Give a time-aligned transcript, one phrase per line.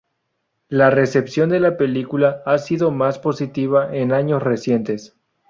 [0.69, 5.15] La recepción de la película ha sido más positiva en años recientes.